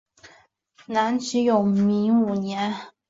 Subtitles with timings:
[0.87, 2.73] 南齐永明五年。